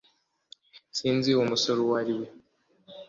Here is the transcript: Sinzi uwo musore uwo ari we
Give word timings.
Sinzi 0.97 1.27
uwo 1.31 1.43
musore 1.51 1.79
uwo 1.81 1.93
ari 2.01 2.13
we 2.19 2.25